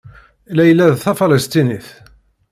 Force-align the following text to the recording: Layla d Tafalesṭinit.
Layla 0.57 0.85
d 0.93 0.95
Tafalesṭinit. 1.03 1.87